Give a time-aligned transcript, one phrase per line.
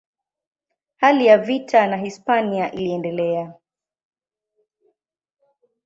[0.97, 3.53] Hali ya vita na Hispania iliendelea.